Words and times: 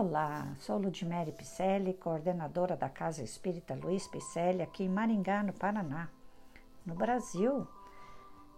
Olá, 0.00 0.54
sou 0.60 0.78
Ludmere 0.78 1.32
Picelli, 1.32 1.92
coordenadora 1.92 2.76
da 2.76 2.88
Casa 2.88 3.20
Espírita 3.20 3.74
Luiz 3.74 4.06
Picelli, 4.06 4.62
aqui 4.62 4.84
em 4.84 4.88
Maringá, 4.88 5.42
no 5.42 5.52
Paraná, 5.52 6.08
no 6.86 6.94
Brasil. 6.94 7.66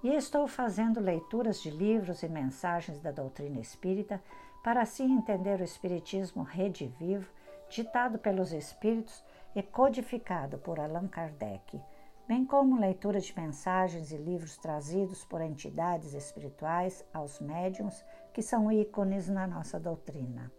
E 0.03 0.15
estou 0.15 0.47
fazendo 0.47 1.01
leituras 1.01 1.63
de 1.63 1.71
livros 1.71 2.23
e 2.23 2.29
mensagens 2.29 3.01
da 3.01 3.11
doutrina 3.11 3.59
espírita 3.59 4.23
para 4.63 4.83
assim 4.83 5.15
entender 5.15 5.63
o 5.63 5.65
Espiritismo 5.65 6.43
redivivo, 6.43 7.33
ditado 7.71 8.19
pelos 8.19 8.53
Espíritos 8.53 9.25
e 9.57 9.63
codificado 9.63 10.59
por 10.59 10.79
Allan 10.79 11.09
Kardec, 11.09 11.81
bem 12.29 12.45
como 12.45 12.79
leitura 12.79 13.19
de 13.19 13.35
mensagens 13.35 14.13
e 14.13 14.19
livros 14.19 14.59
trazidos 14.59 15.25
por 15.25 15.41
entidades 15.41 16.13
espirituais 16.13 17.03
aos 17.15 17.41
médiums 17.41 18.05
que 18.35 18.43
são 18.43 18.71
ícones 18.71 19.27
na 19.27 19.47
nossa 19.47 19.81
doutrina. 19.81 20.53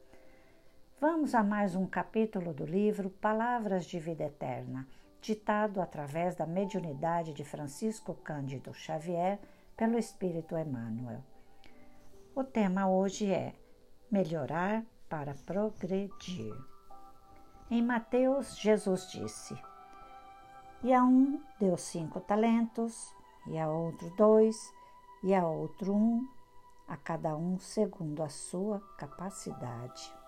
Vamos 1.02 1.34
a 1.34 1.42
mais 1.42 1.76
um 1.76 1.88
capítulo 1.88 2.54
do 2.54 2.64
livro 2.64 3.10
Palavras 3.10 3.88
de 3.88 4.00
Vida 4.00 4.26
Eterna, 4.26 4.88
ditado 5.20 5.82
através 5.82 6.36
da 6.36 6.46
mediunidade 6.46 7.34
de 7.34 7.44
Francisco 7.44 8.14
Cândido 8.24 8.72
Xavier 8.72 9.40
pelo 9.76 9.98
Espírito 9.98 10.56
Emmanuel. 10.56 11.24
O 12.36 12.44
tema 12.44 12.88
hoje 12.88 13.32
é 13.32 13.56
Melhorar 14.12 14.86
para 15.10 15.34
Progredir. 15.34 16.54
Em 17.72 17.82
Mateus, 17.82 18.56
Jesus 18.60 19.10
disse: 19.10 19.58
E 20.84 20.94
a 20.94 21.04
um 21.04 21.42
deu 21.60 21.78
cinco 21.78 22.20
talentos, 22.20 23.12
e 23.48 23.58
a 23.58 23.68
outro 23.68 24.08
dois, 24.16 24.56
e 25.24 25.34
a 25.34 25.44
outro 25.48 25.96
um, 25.96 26.30
a 26.88 26.96
cada 26.96 27.36
um 27.36 27.58
segundo 27.58 28.22
a 28.22 28.30
sua 28.30 28.80
capacidade. 29.00 30.21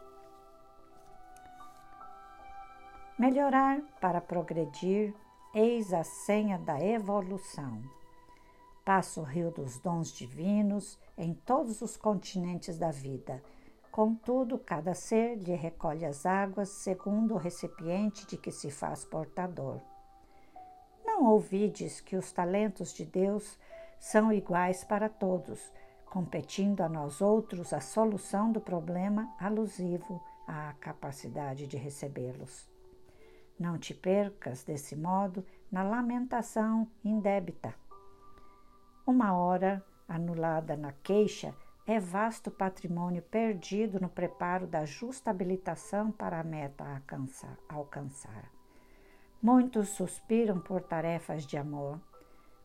Melhorar 3.17 3.79
para 4.01 4.19
progredir, 4.19 5.13
eis 5.53 5.93
a 5.93 6.03
senha 6.03 6.57
da 6.57 6.83
evolução. 6.83 7.79
Passa 8.83 9.21
o 9.21 9.23
rio 9.23 9.51
dos 9.51 9.77
dons 9.77 10.11
divinos 10.11 10.97
em 11.15 11.35
todos 11.35 11.83
os 11.83 11.95
continentes 11.95 12.75
da 12.79 12.89
vida. 12.89 13.39
Contudo, 13.91 14.57
cada 14.57 14.95
ser 14.95 15.35
lhe 15.35 15.53
recolhe 15.53 16.03
as 16.03 16.25
águas 16.25 16.69
segundo 16.69 17.35
o 17.35 17.37
recipiente 17.37 18.25
de 18.25 18.35
que 18.35 18.49
se 18.49 18.71
faz 18.71 19.05
portador. 19.05 19.79
Não 21.05 21.25
ouvides 21.25 22.01
que 22.01 22.15
os 22.15 22.31
talentos 22.31 22.91
de 22.91 23.05
Deus 23.05 23.59
são 23.99 24.33
iguais 24.33 24.83
para 24.83 25.07
todos, 25.07 25.71
competindo 26.09 26.81
a 26.81 26.89
nós 26.89 27.21
outros 27.21 27.73
a 27.73 27.79
solução 27.79 28.51
do 28.51 28.59
problema 28.59 29.31
alusivo 29.39 30.19
à 30.47 30.73
capacidade 30.79 31.67
de 31.67 31.77
recebê-los. 31.77 32.72
Não 33.59 33.77
te 33.77 33.93
percas 33.93 34.63
desse 34.63 34.95
modo 34.95 35.45
na 35.71 35.83
lamentação 35.83 36.87
indébita. 37.03 37.73
Uma 39.05 39.33
hora 39.33 39.83
anulada 40.07 40.75
na 40.75 40.91
queixa 40.91 41.53
é 41.85 41.99
vasto 41.99 42.49
patrimônio 42.49 43.21
perdido 43.21 43.99
no 43.99 44.09
preparo 44.09 44.65
da 44.65 44.85
justa 44.85 45.29
habilitação 45.29 46.11
para 46.11 46.39
a 46.39 46.43
meta 46.43 46.83
a 46.83 47.73
alcançar. 47.73 48.49
Muitos 49.41 49.89
suspiram 49.89 50.59
por 50.59 50.81
tarefas 50.81 51.45
de 51.45 51.57
amor, 51.57 51.99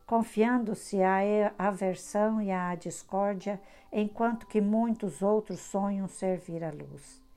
confiando-se 0.07 1.01
à 1.03 1.19
aversão 1.57 2.41
e 2.41 2.51
à 2.51 2.73
discórdia, 2.73 3.61
enquanto 3.91 4.47
que 4.47 4.61
muitos 4.61 5.21
outros 5.21 5.59
sonham 5.59 6.07
servir 6.07 6.63
a 6.63 6.71
luz 6.71 7.28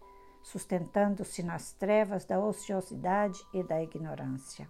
sustentando-se 0.42 1.42
nas 1.42 1.72
trevas 1.72 2.24
da 2.24 2.38
ociosidade 2.38 3.40
e 3.54 3.62
da 3.62 3.82
ignorância. 3.82 4.68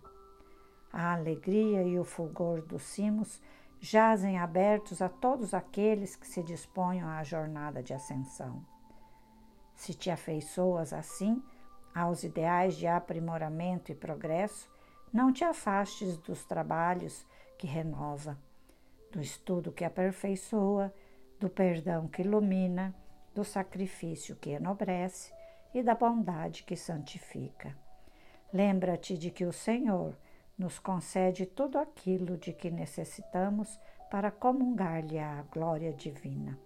A 0.92 1.14
alegria 1.14 1.82
e 1.82 1.98
o 1.98 2.04
fulgor 2.04 2.60
dos 2.62 2.82
cimos 2.82 3.40
jazem 3.80 4.38
abertos 4.38 5.00
a 5.00 5.08
todos 5.08 5.54
aqueles 5.54 6.14
que 6.14 6.26
se 6.26 6.42
disponham 6.42 7.08
à 7.08 7.24
jornada 7.24 7.82
de 7.82 7.94
ascensão. 7.94 8.64
Se 9.74 9.94
te 9.94 10.10
afeiçoas 10.10 10.92
assim 10.92 11.42
aos 11.94 12.22
ideais 12.22 12.76
de 12.76 12.86
aprimoramento 12.86 13.90
e 13.90 13.94
progresso, 13.94 14.70
não 15.12 15.32
te 15.32 15.44
afastes 15.44 16.16
dos 16.18 16.44
trabalhos 16.44 17.26
que 17.58 17.66
renova, 17.66 18.38
do 19.10 19.20
estudo 19.20 19.72
que 19.72 19.84
aperfeiçoa, 19.84 20.92
do 21.40 21.48
perdão 21.48 22.06
que 22.06 22.22
ilumina, 22.22 22.94
do 23.34 23.44
sacrifício 23.44 24.36
que 24.36 24.50
enobrece 24.50 25.32
e 25.74 25.82
da 25.82 25.94
bondade 25.94 26.62
que 26.64 26.76
santifica. 26.76 27.76
Lembra-te 28.52 29.16
de 29.16 29.30
que 29.30 29.44
o 29.44 29.52
Senhor 29.52 30.16
nos 30.58 30.78
concede 30.78 31.46
tudo 31.46 31.78
aquilo 31.78 32.36
de 32.36 32.52
que 32.52 32.70
necessitamos 32.70 33.80
para 34.10 34.30
comungar-lhe 34.30 35.18
a 35.18 35.42
glória 35.50 35.92
divina. 35.92 36.58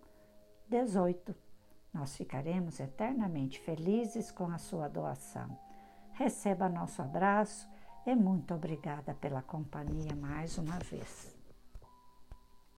18 0.70 1.49
nós 1.94 2.16
ficaremos 2.16 2.80
eternamente 2.80 3.60
felizes 3.60 4.32
com 4.32 4.50
a 4.52 4.58
sua 4.58 4.88
doação. 4.88 5.58
Receba 6.14 6.70
nosso 6.70 7.02
abraço 7.02 7.68
e 8.06 8.16
muito 8.16 8.54
obrigada 8.54 9.14
pela 9.14 9.42
companhia 9.42 10.16
mais 10.16 10.58
uma 10.58 10.78
vez. 10.80 11.39